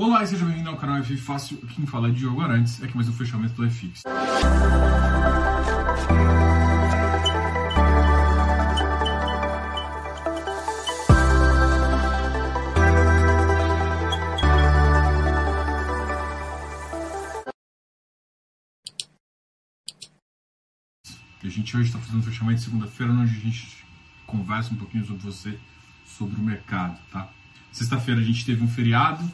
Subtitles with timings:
[0.00, 1.58] Olá e seja bem-vindo ao canal F Fácil.
[1.74, 4.04] Quem fala é Diogo Arantes, aqui mais um fechamento do FX.
[21.42, 23.84] A gente hoje está fazendo um fechamento de segunda-feira, onde a gente
[24.28, 25.58] conversa um pouquinho sobre você,
[26.06, 27.28] sobre o mercado, tá?
[27.72, 29.28] Sexta-feira a gente teve um feriado,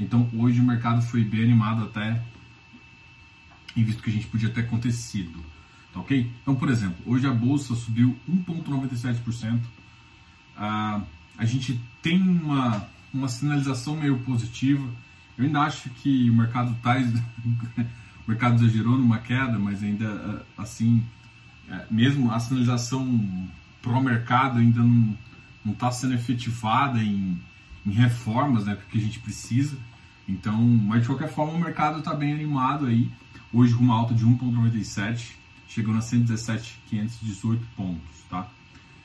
[0.00, 2.20] então hoje o mercado foi bem animado até
[3.76, 5.44] em visto que a gente podia ter acontecido,
[5.92, 6.30] tá ok?
[6.42, 9.60] Então, por exemplo, hoje a bolsa subiu 1,97%.
[10.56, 11.00] Ah,
[11.38, 14.86] a gente tem uma, uma sinalização meio positiva.
[15.38, 16.96] Eu ainda acho que o mercado está
[18.26, 21.02] o mercado exagerou numa queda, mas ainda assim,
[21.68, 23.48] é, mesmo a sinalização
[23.80, 25.16] pro mercado ainda não
[25.72, 27.40] está sendo efetivada em,
[27.86, 29.76] em reformas, né, que a gente precisa.
[30.28, 33.10] Então, mas de qualquer forma, o mercado está bem animado aí.
[33.52, 35.32] Hoje com uma alta de 1,97,
[35.68, 38.48] chegando a 117,518 pontos, tá?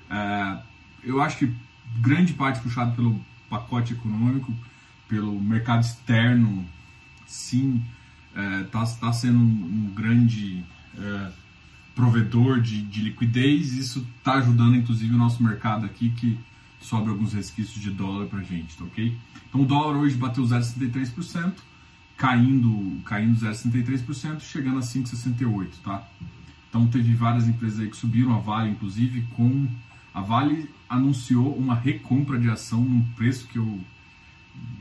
[0.09, 0.59] É,
[1.03, 1.53] eu acho que
[1.99, 4.53] grande parte puxado pelo pacote econômico,
[5.07, 6.65] pelo mercado externo,
[7.25, 7.83] sim,
[8.63, 10.63] está é, tá sendo um, um grande
[10.97, 11.31] é,
[11.95, 13.73] provedor de, de liquidez.
[13.73, 16.37] Isso está ajudando, inclusive, o nosso mercado aqui, que
[16.81, 19.15] sobra alguns resquícios de dólar para gente, tá ok?
[19.49, 21.53] Então o dólar hoje bateu 0,63%,
[22.17, 26.07] caindo, caindo 0,63%, chegando a 5,68%, tá?
[26.69, 29.67] Então teve várias empresas aí que subiram, a Vale inclusive, com
[30.13, 33.79] a Vale anunciou uma recompra de ação num preço que eu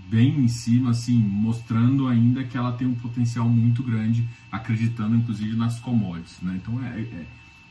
[0.09, 5.56] bem em cima, assim, mostrando ainda que ela tem um potencial muito grande, acreditando inclusive
[5.56, 6.61] nas commodities, né?
[6.62, 7.27] Então é, é,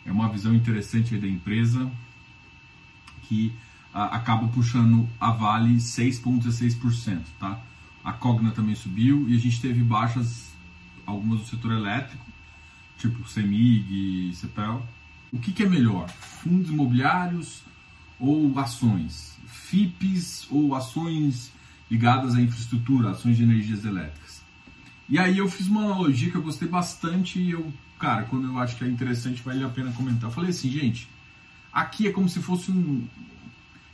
[0.07, 1.89] é uma visão interessante da empresa
[3.23, 3.53] que
[3.93, 7.59] acaba puxando a Vale 6,16%, tá?
[8.03, 10.51] A Cogna também subiu e a gente teve baixas,
[11.05, 12.25] algumas do setor elétrico,
[12.97, 14.85] tipo CEMIG, CEPEL.
[15.31, 16.09] O que, que é melhor?
[16.09, 17.63] Fundos imobiliários
[18.19, 19.37] ou ações?
[19.47, 21.51] FIPs ou ações
[21.89, 24.41] ligadas à infraestrutura, ações de energias elétricas?
[25.09, 28.57] E aí eu fiz uma analogia que eu gostei bastante e eu, cara, quando eu
[28.57, 30.29] acho que é interessante, vale a pena comentar.
[30.29, 31.07] Eu falei assim, gente,
[31.71, 33.05] aqui é como se fosse um.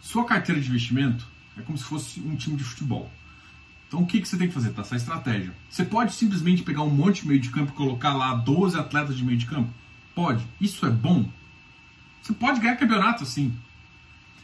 [0.02, 1.28] Sua carteira de investimento
[1.58, 3.12] é como se fosse um time de futebol.
[3.88, 4.70] Então o que, que você tem que fazer?
[4.70, 4.82] Tá?
[4.82, 5.54] Essa estratégia.
[5.70, 9.18] Você pode simplesmente pegar um monte de meio de campo e colocar lá 12 atletas
[9.18, 9.70] de meio de campo?
[10.14, 10.46] Pode.
[10.62, 11.28] Isso é bom?
[12.22, 13.54] Você pode ganhar campeonato assim.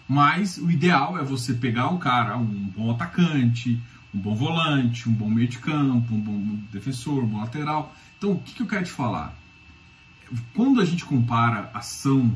[0.07, 3.79] Mas o ideal é você pegar um cara, um bom atacante,
[4.13, 7.95] um bom volante, um bom meio de campo, um bom defensor, um bom lateral.
[8.17, 9.35] Então o que, que eu quero te falar?
[10.53, 12.35] Quando a gente compara ação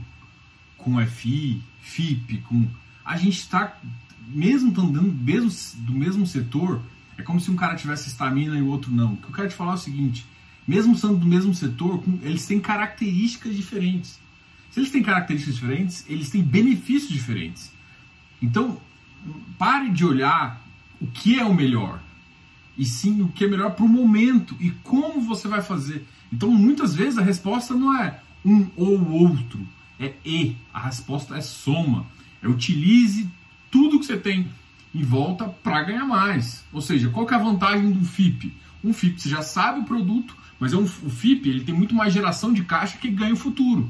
[0.77, 2.67] com FI, FIP, com.
[3.09, 3.75] A gente está,
[4.27, 6.79] mesmo estando mesmo do mesmo setor,
[7.17, 9.13] é como se um cara tivesse estamina e o outro não.
[9.13, 10.27] O que eu quero te falar é o seguinte:
[10.67, 14.19] mesmo sendo do mesmo setor, eles têm características diferentes.
[14.69, 17.71] Se eles têm características diferentes, eles têm benefícios diferentes.
[18.39, 18.79] Então,
[19.57, 20.61] pare de olhar
[21.01, 21.99] o que é o melhor,
[22.77, 26.05] e sim o que é melhor para o momento e como você vai fazer.
[26.31, 29.67] Então, muitas vezes a resposta não é um ou outro,
[29.99, 30.55] é e.
[30.71, 32.05] A resposta é soma.
[32.47, 33.29] Utilize
[33.69, 34.47] tudo que você tem
[34.93, 36.63] em volta para ganhar mais.
[36.71, 38.53] Ou seja, qual que é a vantagem do FIP?
[38.83, 41.93] Um FIP você já sabe o produto, mas é um, o FIP ele tem muito
[41.93, 43.81] mais geração de caixa que ganha o futuro.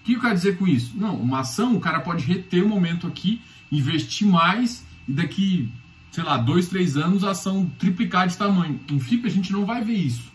[0.00, 0.92] O que eu quero dizer com isso?
[0.96, 3.40] Não, uma ação o cara pode reter o um momento aqui,
[3.72, 5.68] investir mais e daqui,
[6.12, 8.78] sei lá, dois, três anos a ação triplicar de tamanho.
[8.90, 10.30] Um FIP a gente não vai ver isso.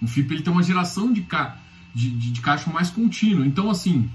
[0.00, 1.58] Um FIP ele tem uma geração de, ca,
[1.94, 3.46] de, de, de caixa mais contínua.
[3.46, 4.08] Então assim,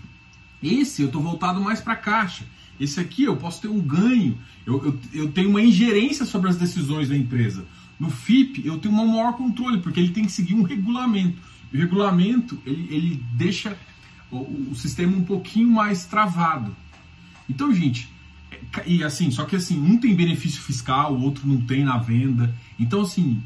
[0.64, 2.46] esse eu estou voltado mais para caixa.
[2.80, 6.58] Esse aqui eu posso ter um ganho, eu, eu, eu tenho uma ingerência sobre as
[6.58, 7.66] decisões da empresa.
[8.00, 11.38] No FIP eu tenho um maior controle, porque ele tem que seguir um regulamento.
[11.74, 13.78] O regulamento ele, ele deixa
[14.32, 16.76] o, o sistema um pouquinho mais travado.
[17.50, 18.10] Então, gente,
[18.52, 21.98] é, e assim, só que assim, um tem benefício fiscal, o outro não tem na
[21.98, 22.54] venda.
[22.80, 23.42] Então, assim,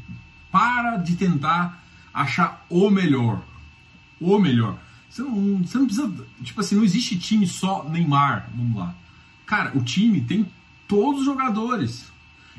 [0.50, 3.42] para de tentar achar o melhor.
[4.20, 4.78] O melhor.
[5.08, 6.12] Você não, você não precisa.
[6.42, 8.48] Tipo assim, não existe time só Neymar.
[8.54, 8.94] Vamos lá.
[9.46, 10.46] Cara, o time tem
[10.86, 12.10] todos os jogadores.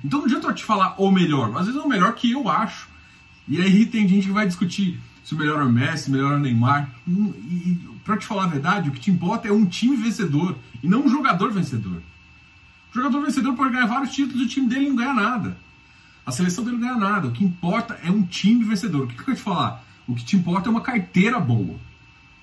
[0.03, 1.55] Então não adianta eu te falar o melhor.
[1.57, 2.87] Às vezes é o melhor que eu acho.
[3.47, 6.35] E aí tem gente que vai discutir se o melhor é o Messi, melhor é
[6.37, 6.89] o Neymar.
[7.07, 9.95] Hum, e, e pra te falar a verdade, o que te importa é um time
[9.95, 12.01] vencedor e não um jogador vencedor.
[12.91, 15.57] O jogador vencedor pode ganhar vários títulos e o time dele não ganha nada.
[16.25, 17.27] A seleção dele não ganha nada.
[17.27, 19.03] O que importa é um time vencedor.
[19.03, 19.83] O que, que eu quero te falar?
[20.07, 21.79] O que te importa é uma carteira boa.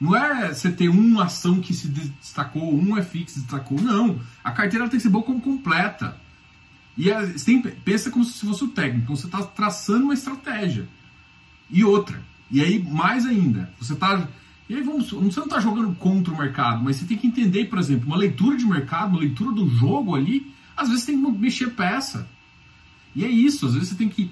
[0.00, 3.80] Não é você ter uma ação que se destacou, um FX se destacou.
[3.80, 4.20] Não.
[4.44, 6.16] A carteira tem que ser boa como completa.
[6.96, 10.88] E é, tem, pensa como se fosse o técnico, então você está traçando uma estratégia.
[11.70, 12.20] E outra.
[12.50, 14.26] E aí, mais ainda, você está.
[14.68, 17.66] E aí, vamos, você não está jogando contra o mercado, mas você tem que entender,
[17.66, 21.38] por exemplo, uma leitura de mercado, uma leitura do jogo ali, às vezes tem que
[21.38, 22.28] mexer peça.
[23.14, 24.30] E é isso, às vezes você tem que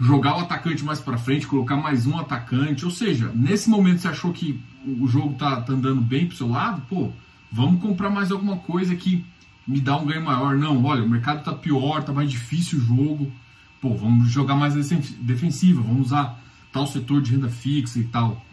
[0.00, 2.84] jogar o atacante mais para frente, colocar mais um atacante.
[2.84, 6.48] Ou seja, nesse momento você achou que o jogo tá, tá andando bem pro seu
[6.48, 7.10] lado, pô,
[7.50, 9.24] vamos comprar mais alguma coisa que
[9.66, 10.56] me dá um ganho maior.
[10.56, 13.32] Não, olha, o mercado tá pior, tá mais difícil o jogo.
[13.80, 16.38] Pô, vamos jogar mais defensiva, vamos usar
[16.72, 18.44] tal setor de renda fixa e tal.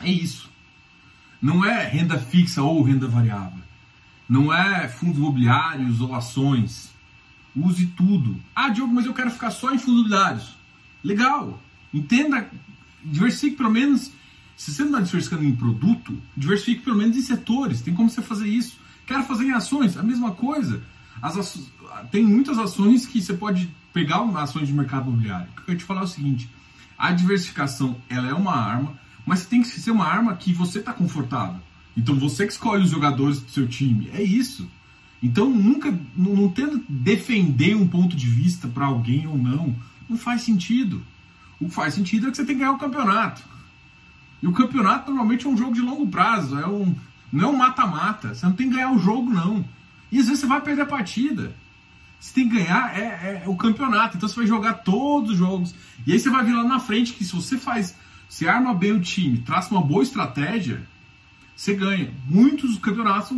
[0.00, 0.50] É isso.
[1.40, 3.62] Não é renda fixa ou renda variável.
[4.28, 6.92] Não é fundos imobiliários ou ações.
[7.54, 8.40] Use tudo.
[8.54, 10.53] Ah, Diogo, mas eu quero ficar só em fundos imobiliários.
[11.04, 11.62] Legal.
[11.92, 12.50] Entenda,
[13.04, 14.10] diversifique pelo menos.
[14.56, 17.82] Se você não está diversificando em produto, diversifique pelo menos em setores.
[17.82, 18.78] Tem como você fazer isso.
[19.06, 20.82] Quero fazer em ações, a mesma coisa.
[21.20, 21.36] As
[22.10, 25.48] tem muitas ações que você pode pegar ações de mercado imobiliário.
[25.58, 26.48] O que eu te falar é o seguinte:
[26.98, 30.92] a diversificação ela é uma arma, mas tem que ser uma arma que você está
[30.92, 31.60] confortável.
[31.96, 34.10] Então você que escolhe os jogadores do seu time.
[34.12, 34.68] É isso.
[35.22, 39.74] Então nunca, não, não tenta defender um ponto de vista para alguém ou não.
[40.08, 41.02] Não faz sentido.
[41.60, 43.42] O que faz sentido é que você tem que ganhar o campeonato.
[44.42, 46.94] E o campeonato normalmente é um jogo de longo prazo, é um,
[47.32, 48.34] não é um mata-mata.
[48.34, 49.64] Você não tem que ganhar o jogo, não.
[50.12, 51.54] E às vezes você vai perder a partida.
[52.20, 54.16] Você tem que ganhar é, é, o campeonato.
[54.16, 55.74] Então você vai jogar todos os jogos.
[56.06, 57.94] E aí você vai vir lá na frente que se você faz,
[58.28, 60.86] se arma bem o time, traça uma boa estratégia,
[61.56, 62.12] você ganha.
[62.26, 63.28] Muitos campeonatos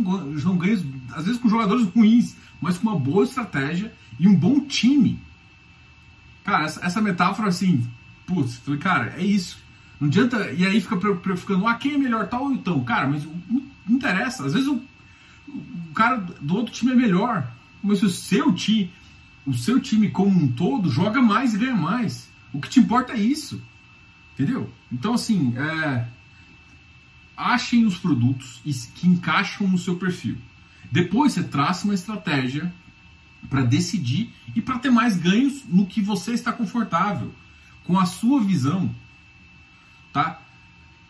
[0.41, 0.83] são ganhos,
[1.13, 5.19] às vezes com jogadores ruins, mas com uma boa estratégia e um bom time.
[6.47, 7.85] Cara, essa, essa metáfora assim,
[8.25, 9.57] putz, falei, cara, é isso.
[9.99, 10.49] Não adianta.
[10.53, 10.95] E aí fica
[11.35, 12.81] ficando, ah, quem é melhor, tal ou então.
[12.85, 14.45] Cara, mas não, interessa.
[14.45, 14.81] Às vezes o,
[15.49, 17.51] o cara do outro time é melhor.
[17.83, 18.89] Mas o seu time,
[19.45, 22.29] o seu time como um todo, joga mais e ganha mais.
[22.53, 23.61] O que te importa é isso.
[24.33, 24.71] Entendeu?
[24.89, 26.07] Então, assim, é,
[27.35, 28.61] achem os produtos
[28.95, 30.37] que encaixam no seu perfil.
[30.89, 32.73] Depois você traça uma estratégia
[33.49, 37.33] para decidir e para ter mais ganhos no que você está confortável,
[37.83, 38.93] com a sua visão,
[40.11, 40.41] tá?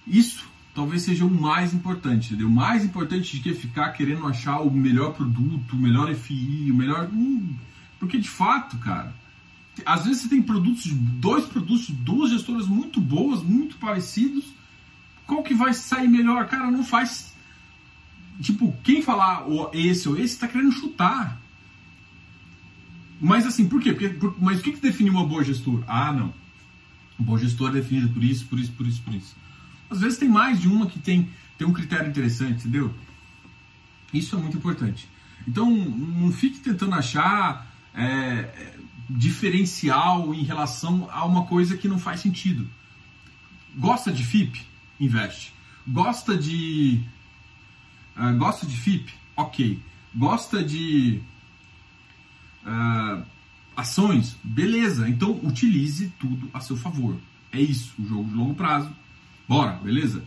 [0.05, 0.45] Isso
[0.77, 2.47] talvez seja o mais importante, entendeu?
[2.47, 6.75] O mais importante de que ficar querendo achar o melhor produto, o melhor FI, o
[6.75, 7.09] melhor.
[7.11, 7.55] Hum,
[7.99, 9.11] porque de fato, cara,
[9.83, 14.45] às vezes você tem produtos, dois produtos, duas gestoras muito boas, muito parecidos.
[15.25, 16.47] Qual que vai sair melhor?
[16.47, 17.33] Cara, não faz.
[18.39, 21.41] Tipo, quem falar esse ou esse está querendo chutar.
[23.19, 23.93] Mas assim, por quê?
[23.93, 25.83] Porque, por, mas o que, que define uma boa gestora?
[25.87, 26.33] Ah, não.
[27.17, 29.35] Boa gestora é definida por isso, por isso, por isso, por isso.
[29.89, 32.93] Às vezes tem mais de uma que tem, tem um critério interessante, entendeu?
[34.13, 35.07] Isso é muito importante.
[35.47, 38.75] Então, não fique tentando achar é,
[39.09, 42.67] diferencial em relação a uma coisa que não faz sentido.
[43.75, 44.61] Gosta de FIP?
[44.99, 45.53] Investe.
[45.87, 47.01] Gosta de.
[48.17, 49.13] Uh, gosta de FIP?
[49.35, 49.79] Ok.
[50.13, 51.21] Gosta de
[52.67, 53.23] uh,
[53.75, 55.09] ações, beleza.
[55.09, 57.15] Então utilize tudo a seu favor.
[57.51, 58.91] É isso, o jogo de longo prazo.
[59.47, 60.23] Bora, beleza?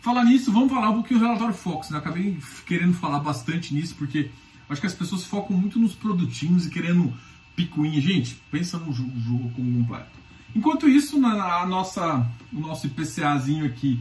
[0.00, 1.90] Falar nisso, vamos falar um pouquinho do relatório Fox.
[1.90, 1.98] Né?
[1.98, 4.30] Acabei querendo falar bastante nisso porque
[4.68, 7.12] acho que as pessoas focam muito nos produtinhos e querendo
[7.54, 8.00] picuinha.
[8.00, 10.24] Gente, pensa no jogo, jogo como completo.
[10.54, 14.00] Enquanto isso, na, a nossa, o nosso IPCAzinho aqui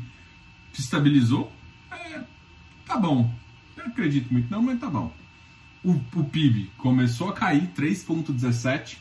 [0.71, 1.51] se estabilizou.
[1.91, 2.21] É,
[2.85, 3.33] tá bom.
[3.75, 5.11] Não acredito muito não, mas tá bom
[5.83, 8.97] o, o PIB começou a cair 3,17%,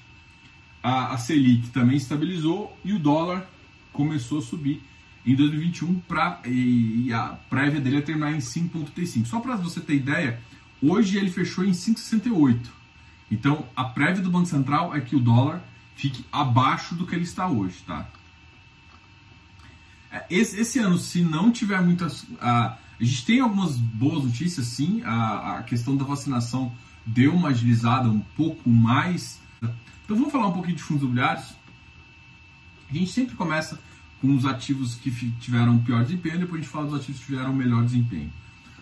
[0.83, 3.49] a, a Selic também estabilizou e o dólar
[3.93, 4.83] começou a subir
[5.25, 9.27] em 2021 pra, e, a prévia dele é terminar em 5,35.
[9.27, 10.41] Só para você ter ideia,
[10.83, 12.59] hoje ele fechou em 5,68.
[13.31, 15.63] Então a prévia do Banco Central é que o dólar
[15.95, 18.09] fique abaixo do que ele está hoje, tá?
[20.11, 22.25] É, esse, esse ano, se não tiver muitas.
[22.25, 25.03] Uh, a gente tem algumas boas notícias, sim.
[25.03, 26.73] A, a questão da vacinação
[27.05, 29.41] deu uma agilizada um pouco mais.
[30.05, 31.47] Então vamos falar um pouquinho de fundos imobiliários.
[32.89, 33.81] A gente sempre começa
[34.21, 37.53] com os ativos que tiveram pior desempenho, depois a gente fala dos ativos que tiveram
[37.53, 38.33] melhor desempenho.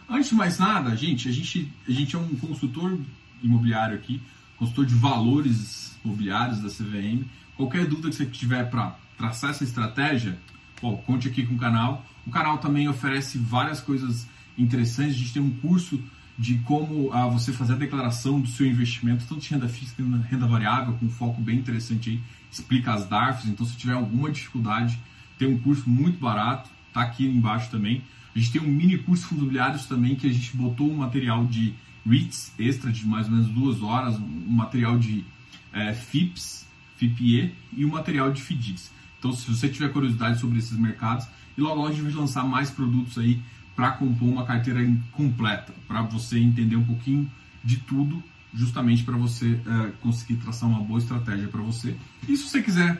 [0.07, 2.99] Antes de mais nada, gente, a gente, a gente é um consultor
[3.43, 4.21] imobiliário aqui,
[4.59, 7.25] consultor de valores imobiliários da CVM.
[7.57, 10.39] Qualquer dúvida que você tiver para traçar essa estratégia,
[10.81, 12.05] Bom, conte aqui com o canal.
[12.27, 15.15] O canal também oferece várias coisas interessantes.
[15.15, 16.03] A gente tem um curso
[16.39, 20.27] de como ah, você fazer a declaração do seu investimento, tanto de renda fixa quanto
[20.27, 22.21] renda variável, com um foco bem interessante aí.
[22.51, 23.47] Explica as DARFs.
[23.47, 24.99] Então, se tiver alguma dificuldade,
[25.39, 28.03] tem um curso muito barato, tá aqui embaixo também.
[28.35, 31.45] A gente tem um mini curso fundos imobiliários também, que a gente botou um material
[31.45, 31.75] de
[32.07, 35.25] REITs extra de mais ou menos duas horas, um material de
[35.73, 38.91] é, FIPS, FIPE e o material de FDICs.
[39.21, 42.43] Então, se você tiver curiosidade sobre esses mercados, e logo, logo a gente vai lançar
[42.43, 43.41] mais produtos aí
[43.77, 44.81] para compor uma carteira
[45.13, 47.31] completa, para você entender um pouquinho
[47.63, 48.23] de tudo,
[48.53, 51.95] justamente para você uh, conseguir traçar uma boa estratégia para você.
[52.27, 52.95] E se você quiser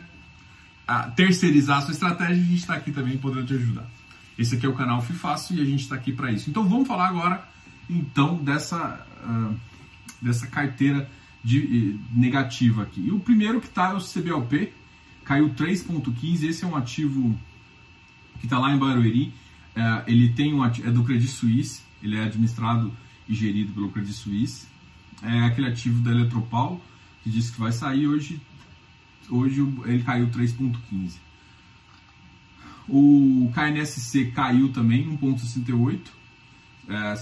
[0.87, 3.89] uh, terceirizar a sua estratégia, a gente está aqui também podendo te ajudar.
[4.37, 6.49] Esse aqui é o canal Fifácil e a gente está aqui para isso.
[6.49, 7.43] Então vamos falar agora
[7.89, 9.55] então dessa, uh,
[10.21, 11.09] dessa carteira
[11.43, 13.01] de, negativa aqui.
[13.01, 14.71] E o primeiro que está é o CBLP,
[15.31, 16.43] caiu 3,15.
[16.43, 17.39] Esse é um ativo
[18.39, 19.33] que está lá em Barueri.
[19.73, 22.91] É, ele tem um ativo, é do Credit Suisse, ele é administrado
[23.29, 24.67] e gerido pelo Credit Suisse.
[25.23, 26.81] É aquele ativo da Eletropaul
[27.23, 28.41] que disse que vai sair hoje.
[29.29, 31.13] Hoje ele caiu 3,15.
[32.89, 35.99] O KNSC caiu também 1,68,
[36.89, 37.13] é,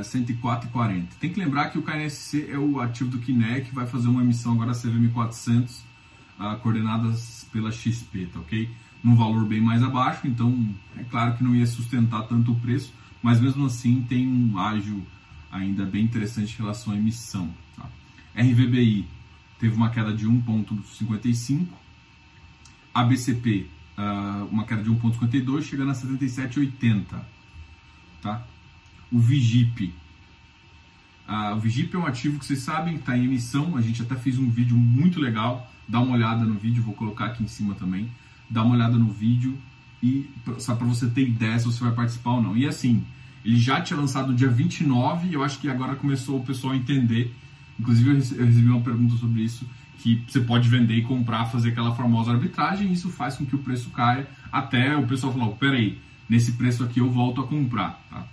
[0.00, 0.90] 104,40.
[0.90, 4.24] É, tem que lembrar que o KNSC é o ativo do Kinec, vai fazer uma
[4.24, 5.87] emissão agora CVM400
[6.62, 8.70] coordenadas pela XP, tá ok?
[9.02, 12.92] Num valor bem mais abaixo, então é claro que não ia sustentar tanto o preço,
[13.22, 15.04] mas mesmo assim tem um ágio
[15.50, 17.52] ainda bem interessante em relação à emissão.
[17.76, 17.88] Tá?
[18.36, 19.06] RVBI
[19.58, 21.66] teve uma queda de 1,55,
[22.94, 23.66] ABCP
[23.98, 27.04] uh, uma queda de 1,52, chegando a 77,80.
[28.22, 28.46] Tá?
[29.10, 29.92] O VIGIP
[31.28, 33.76] Uh, o Vigip é um ativo que vocês sabem que está em emissão.
[33.76, 37.26] A gente até fez um vídeo muito legal dá uma olhada no vídeo, vou colocar
[37.26, 38.08] aqui em cima também.
[38.50, 39.56] Dá uma olhada no vídeo
[40.02, 42.56] e só para você ter ideia se você vai participar ou não.
[42.56, 43.02] E assim,
[43.44, 46.74] ele já tinha lançado no dia 29 e eu acho que agora começou o pessoal
[46.74, 47.34] a entender.
[47.80, 49.66] Inclusive eu recebi uma pergunta sobre isso,
[49.98, 53.54] que você pode vender e comprar, fazer aquela famosa arbitragem, e isso faz com que
[53.54, 58.00] o preço caia até o pessoal falar, peraí, nesse preço aqui eu volto a comprar.
[58.10, 58.26] Tá?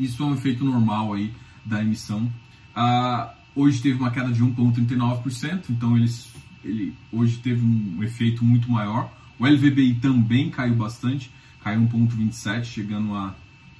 [0.00, 1.32] Isso é um efeito normal aí
[1.64, 2.28] da emissão.
[2.74, 6.32] Ah, Hoje teve uma queda de 1,39%, então eles,
[6.64, 9.12] ele hoje teve um efeito muito maior.
[9.38, 11.30] O LVBI também caiu bastante,
[11.62, 13.34] caiu 1,27, chegando a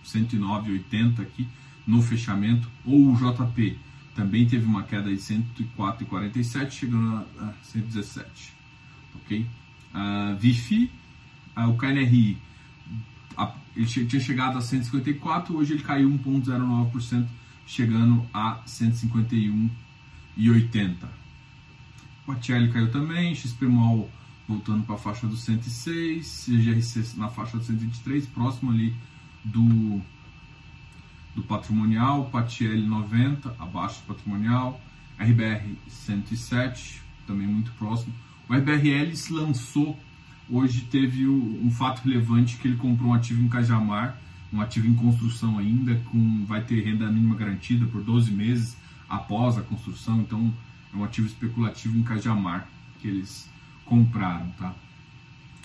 [0.05, 1.47] 109,80 aqui
[1.87, 2.69] no fechamento.
[2.85, 3.79] Ou o JP
[4.17, 8.53] também teve uma queda de 104,47, chegando a 117.
[9.15, 9.47] Ok?
[9.95, 10.91] Uh, Vifi,
[11.57, 12.37] uh, o KNRI,
[13.37, 17.27] a, ele tinha chegado a 154, hoje ele caiu 1,09%,
[17.67, 20.97] chegando a 151,80.
[22.27, 24.11] O Atiel caiu também, XPMOL
[24.51, 28.95] voltando para a faixa dos 106, CGRC na faixa dos 123, próximo ali
[29.45, 30.01] do,
[31.37, 34.81] do patrimonial, Patiel 90, abaixo do patrimonial,
[35.19, 38.13] RBR 107, também muito próximo.
[38.49, 39.97] O RBRL se lançou,
[40.51, 44.19] hoje teve um fato relevante que ele comprou um ativo em Cajamar,
[44.53, 48.77] um ativo em construção ainda, com vai ter renda mínima garantida por 12 meses
[49.09, 50.53] após a construção, então
[50.93, 52.69] é um ativo especulativo em Cajamar
[53.01, 53.49] que eles
[53.85, 54.75] compraram, tá?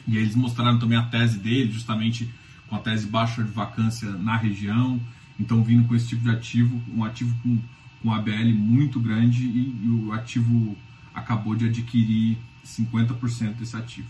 [0.07, 2.29] E aí eles mostraram também a tese dele, justamente
[2.67, 4.99] com a tese baixa de vacância na região,
[5.39, 7.59] então vindo com esse tipo de ativo, um ativo com,
[8.01, 10.75] com ABL muito grande e, e o ativo
[11.13, 14.07] acabou de adquirir 50% desse ativo,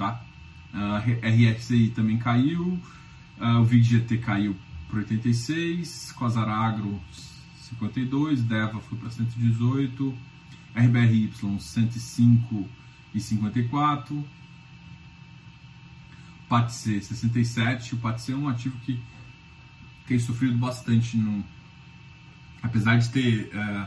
[0.00, 0.24] tá?
[0.72, 2.80] A RSI também caiu,
[3.40, 4.54] Uh, o VIG GT caiu
[4.86, 7.00] para 86, Quasar Agro
[7.70, 10.14] 52, Deva foi para 118,
[10.76, 12.68] RBRY 105
[13.14, 14.28] e 54,
[16.50, 17.94] PATC 67.
[17.94, 19.00] O PATC é um ativo que
[20.06, 21.42] tem sofrido bastante, no,
[22.62, 23.86] apesar de ter uh,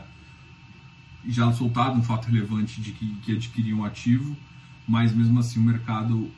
[1.28, 4.36] já soltado um fato relevante de que, que adquiriu um ativo,
[4.86, 6.30] mas mesmo assim o mercado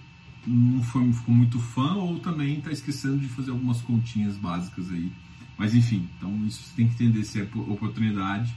[0.46, 5.10] não foi, ficou muito fã ou também está esquecendo de fazer algumas continhas básicas aí.
[5.58, 8.54] Mas enfim, então isso tem que entender se é oportunidade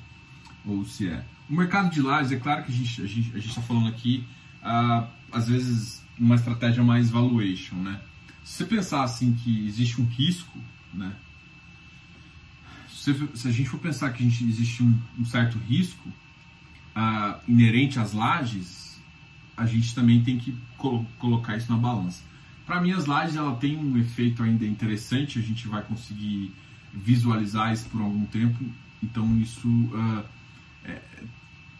[0.65, 1.25] ou se é.
[1.49, 4.23] O mercado de lajes, é claro que a gente a gente a está falando aqui,
[4.61, 7.99] ah, às vezes, uma estratégia mais valuation, né?
[8.43, 10.59] Se você pensar assim que existe um risco,
[10.93, 11.13] né?
[12.89, 16.11] Se, se a gente for pensar que a gente, existe um, um certo risco
[16.93, 18.88] ah, inerente às lajes,
[19.59, 22.23] a gente também tem que colo colocar isso na balança.
[22.65, 26.53] Para mim, as lajes ela tem um efeito ainda interessante, a gente vai conseguir
[26.93, 28.63] visualizar isso por algum tempo,
[29.03, 30.23] então isso uh,
[30.85, 31.01] é,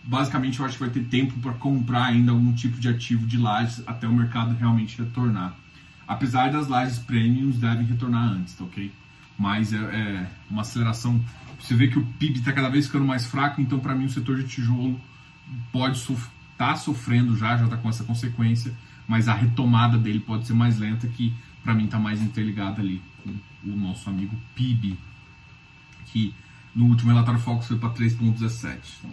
[0.04, 3.38] basicamente eu acho que vai ter tempo para comprar ainda algum tipo de ativo de
[3.38, 5.56] lajes até o mercado realmente retornar.
[6.08, 8.92] Apesar das lajes premiums devem retornar antes, tá ok?
[9.38, 11.24] Mas é, é uma aceleração.
[11.60, 14.10] Você vê que o PIB está cada vez ficando mais fraco, então para mim o
[14.10, 15.00] setor de tijolo
[15.72, 18.76] pode sofrer está sofrendo já, já está com essa consequência,
[19.08, 23.02] mas a retomada dele pode ser mais lenta, que para mim está mais interligada ali
[23.24, 23.32] com
[23.64, 24.98] o nosso amigo PIB,
[26.08, 26.36] que
[26.76, 28.78] no último relatório Focus foi para 3,17.
[29.00, 29.12] Então,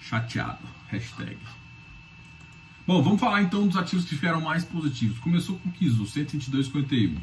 [0.00, 0.58] chateado.
[0.88, 1.38] Hashtag.
[2.86, 5.18] Bom, vamos falar então dos ativos que ficaram mais positivos.
[5.20, 7.16] Começou com o Kizu, 122,51.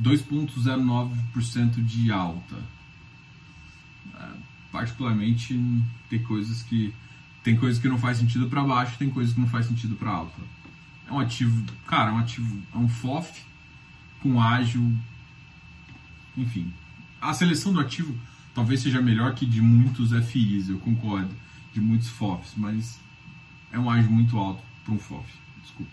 [0.00, 2.56] 2,09% de alta.
[4.14, 4.28] É,
[4.70, 5.60] particularmente,
[6.08, 6.94] tem coisas que
[7.44, 10.10] tem coisas que não faz sentido para baixo, tem coisas que não faz sentido para
[10.10, 10.40] alta.
[11.06, 13.42] É um ativo, cara, é um ativo, é um FOF
[14.22, 14.92] com ágil,
[16.36, 16.72] enfim.
[17.20, 18.18] A seleção do ativo
[18.54, 21.30] talvez seja melhor que de muitos FIs, eu concordo,
[21.74, 22.98] de muitos FOFs, mas
[23.70, 25.28] é um ágil muito alto para um FOF,
[25.62, 25.92] desculpa.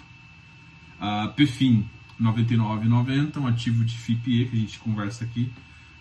[1.01, 1.85] Uh, PFIN
[2.21, 5.51] 99,90, um ativo de FIPE que a gente conversa aqui.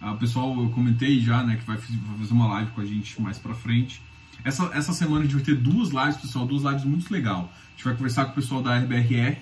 [0.01, 3.37] Uh, pessoal, eu comentei já, né, que vai fazer uma live com a gente mais
[3.37, 4.01] para frente.
[4.45, 7.53] Essa, essa semana a gente vai ter duas lives, pessoal, duas lives muito legal.
[7.53, 9.37] A gente vai conversar com o pessoal da RBRR,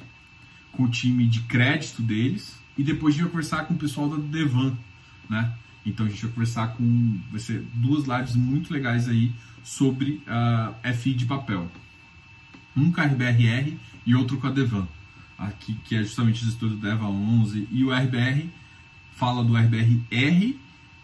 [0.72, 4.08] com o time de crédito deles, e depois a gente vai conversar com o pessoal
[4.08, 4.76] da Devan,
[5.28, 5.52] né?
[5.84, 7.18] Então a gente vai conversar com.
[7.30, 11.70] Vai ser duas lives muito legais aí sobre uh, ah, FI de papel.
[12.76, 13.76] Um com a RBRR
[14.06, 14.86] e outro com a Devan,
[15.36, 17.68] aqui, que é justamente o gestor do Deva 11.
[17.70, 18.48] E o RBR
[19.16, 20.54] fala do RBRR,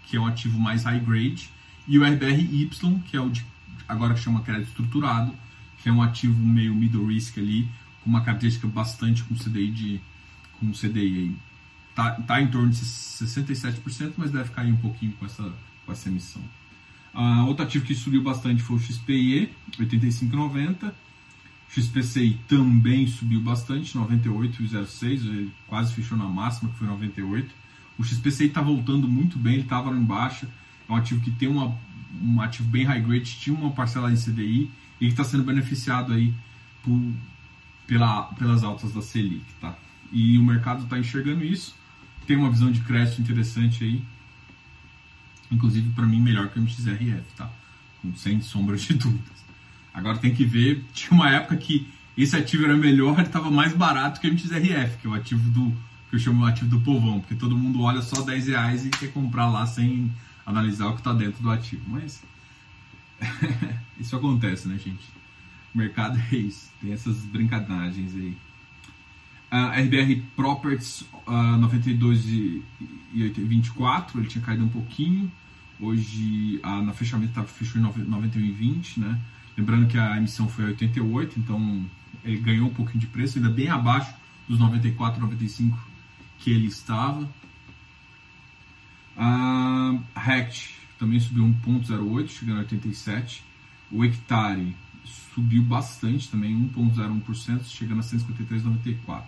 [0.07, 1.51] que é um ativo mais high grade,
[1.87, 2.71] e o RBRY,
[3.07, 3.45] que é o de,
[3.89, 5.35] agora que chama crédito estruturado,
[5.83, 7.69] que é um ativo meio middle risk ali,
[8.03, 10.01] com uma característica bastante com CDI de
[10.59, 11.37] com CDI aí
[11.91, 15.53] Está tá em torno de 67%, mas deve cair um pouquinho com essa,
[15.87, 16.43] com essa emissão.
[17.15, 19.49] Uh, outro ativo que subiu bastante foi o XPIE,
[19.79, 20.93] 85,90.
[21.69, 27.49] XPCI também subiu bastante, 98,06, ele quase fechou na máxima, que foi 98.
[27.97, 30.49] O XPCI está voltando muito bem, ele estava lá embaixo.
[30.89, 31.77] É um ativo que tem uma,
[32.23, 36.13] um ativo bem high grade, tinha uma parcela em CDI e que está sendo beneficiado
[36.13, 36.33] aí
[36.83, 37.01] por,
[37.87, 39.77] pela, pelas altas da Selic, tá?
[40.13, 41.75] E o mercado está enxergando isso
[42.27, 44.03] tem uma visão de crédito interessante aí.
[45.51, 47.51] Inclusive, para mim, melhor que o MXRF, tá?
[48.17, 49.45] Sem sombra de dúvidas.
[49.93, 51.87] Agora tem que ver, tinha uma época que
[52.17, 55.71] esse ativo era melhor, estava mais barato que o MXRF, que é o ativo do,
[56.11, 58.91] que eu chamo de ativo do povão, porque todo mundo olha só 10 reais e
[58.91, 60.13] quer comprar lá sem
[60.45, 61.83] analisar o que está dentro do ativo.
[61.89, 62.23] Mas
[63.99, 65.05] isso acontece, né, gente?
[65.75, 68.37] O mercado é isso, tem essas brincadagens aí.
[69.53, 75.31] Uh, RBR Properties uh, 92,24, ele tinha caído um pouquinho.
[75.81, 79.21] Hoje, uh, na fechamento, tá, fechou em 91,20, né?
[79.57, 81.87] Lembrando que a emissão foi a 88, então
[82.25, 84.13] ele ganhou um pouquinho de preço, ainda bem abaixo
[84.49, 85.79] dos 94, 95
[86.39, 87.29] que ele estava.
[89.17, 93.45] Uh, RECT também subiu 1,08, chegando a 87.
[93.91, 94.75] O hectare
[95.35, 99.23] subiu bastante também, 1,01%, chegando a 153,94.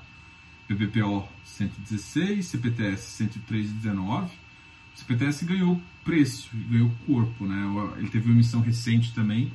[0.69, 4.25] PVPO 116, CPTS 103,19.
[4.27, 7.95] O CPTS ganhou preço, ganhou corpo, né?
[7.99, 9.53] Ele teve uma emissão recente também,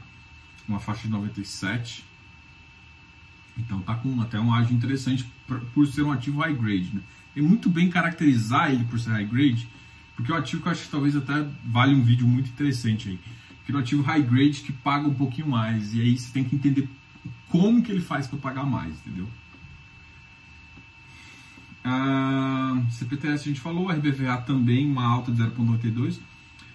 [0.67, 2.05] uma faixa de 97.
[3.57, 5.25] Então tá com até um ágio interessante
[5.73, 7.01] por ser um ativo high grade, né?
[7.35, 9.67] É muito bem caracterizar ele por ser high grade,
[10.15, 13.19] porque um ativo que eu acho que talvez até vale um vídeo muito interessante aí.
[13.57, 16.43] Porque é um ativo high grade que paga um pouquinho mais, e aí você tem
[16.43, 16.87] que entender
[17.49, 19.27] como que ele faz para pagar mais, entendeu?
[21.83, 26.19] Ah, CPTS a gente falou, RBVA também, uma alta de 0,92.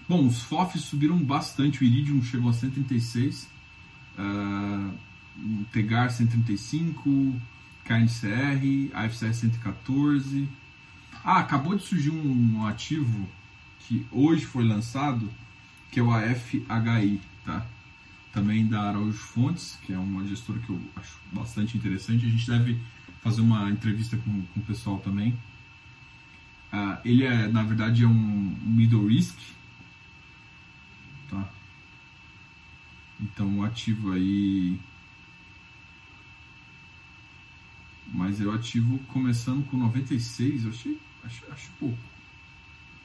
[0.07, 3.49] Bom, os FOFs subiram bastante, o Iridium chegou a 136,
[4.17, 4.93] uh,
[5.37, 7.35] o Tegar 135,
[7.83, 10.47] KNCR, AFCR 114.
[11.29, 13.27] Ah, acabou de surgir um, ativo
[13.81, 15.29] que hoje foi lançado,
[15.91, 17.65] que é o AFHI, tá?
[18.31, 22.25] Também da Araújo Fontes, que é uma gestora que eu acho bastante interessante.
[22.25, 22.79] A gente deve
[23.21, 25.31] fazer uma entrevista com, com o pessoal também.
[26.71, 29.37] Uh, ele é, na verdade, é um, um middle risk,
[31.29, 31.45] tá?
[33.19, 34.79] Então o ativo aí,
[38.13, 41.97] mas eu ativo começando com 96, eu achei, acho, acho pouco,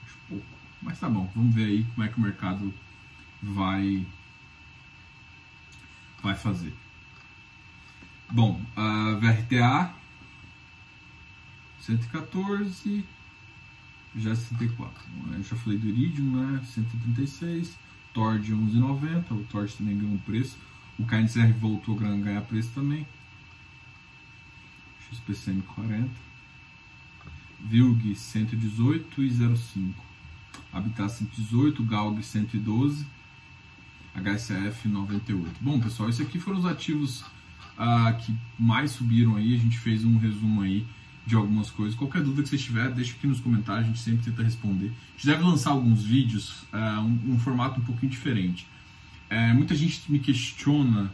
[0.05, 0.47] acho pouco,
[0.81, 2.73] mas tá bom, vamos ver aí como é que o mercado
[3.43, 4.07] vai
[6.23, 6.73] vai fazer.
[8.31, 9.93] Bom, a VRTA
[11.81, 13.05] 114,
[14.17, 14.93] já 64.
[15.33, 16.65] Eu já falei do Iridium, né?
[16.65, 17.77] 136,
[18.15, 20.57] Tord 11,90, o Tord também ganhou preço.
[20.99, 23.07] O KNCR voltou a ganhar preço também.
[25.11, 26.32] XPCM 40.
[27.63, 30.05] Vilg 118 e 05.
[30.73, 33.07] Habitat 118, Galg 112,
[34.15, 35.53] HSF 98.
[35.61, 39.55] Bom, pessoal, esses aqui foram os ativos uh, que mais subiram aí.
[39.55, 40.87] A gente fez um resumo aí
[41.27, 41.95] de algumas coisas.
[41.95, 44.87] Qualquer dúvida que você tiver, deixa aqui nos comentários, a gente sempre tenta responder.
[44.87, 48.67] A gente deve lançar alguns vídeos, uh, um, um, formato um pouquinho diferente.
[49.31, 51.13] é, muita gente me questiona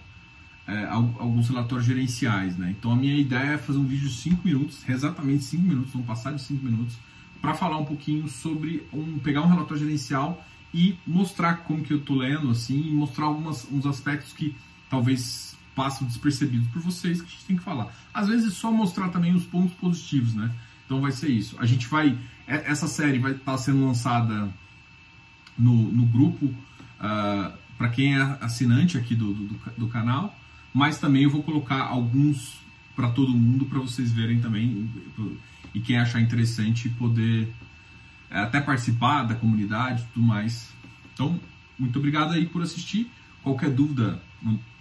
[0.69, 2.75] é, alguns relatórios gerenciais, né?
[2.79, 6.03] Então a minha ideia é fazer um vídeo de 5 minutos, exatamente 5 minutos, não
[6.03, 6.95] passar de 5 minutos,
[7.41, 12.01] para falar um pouquinho sobre um pegar um relatório gerencial e mostrar como que eu
[12.01, 14.55] tô lendo, assim, e mostrar alguns uns aspectos que
[14.91, 17.91] talvez passam despercebidos por vocês que a gente tem que falar.
[18.13, 20.55] Às vezes só mostrar também os pontos positivos, né?
[20.85, 21.57] Então vai ser isso.
[21.59, 22.19] A gente vai.
[22.47, 24.53] Essa série vai estar tá sendo lançada
[25.59, 26.55] no, no grupo uh,
[27.01, 30.35] ah, para quem é assinante aqui do, do, do canal
[30.73, 32.59] mas também eu vou colocar alguns
[32.95, 34.91] para todo mundo para vocês verem também
[35.75, 37.49] e quem achar interessante poder
[38.31, 40.69] é, até participar da comunidade e tudo mais.
[41.15, 41.41] Então,
[41.79, 43.11] muito obrigado aí por assistir.
[43.43, 44.21] Qualquer dúvida,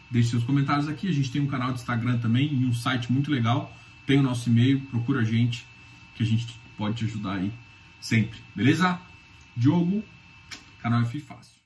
[0.09, 1.07] deixe seus comentários aqui.
[1.07, 3.75] A gente tem um canal de Instagram também e um site muito legal.
[4.05, 5.65] Tem o nosso e-mail, procura a gente
[6.15, 6.47] que a gente
[6.77, 7.51] pode te ajudar aí
[8.01, 8.39] sempre.
[8.55, 8.99] Beleza?
[9.55, 10.03] Diogo,
[10.81, 11.56] canal F Fácil.